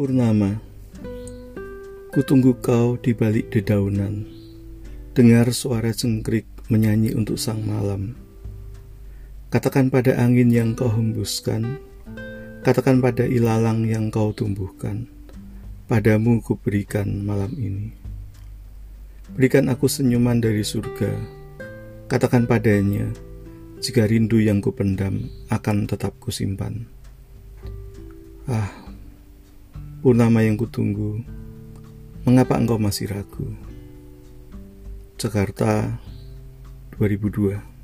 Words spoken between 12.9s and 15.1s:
pada ilalang yang kau tumbuhkan.